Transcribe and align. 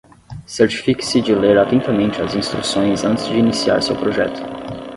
Certifique-se 0.47 1.19
de 1.19 1.35
ler 1.35 1.59
atentamente 1.59 2.19
as 2.23 2.33
instruções 2.33 3.03
antes 3.03 3.27
de 3.27 3.35
iniciar 3.37 3.79
seu 3.83 3.95
projeto. 3.95 4.41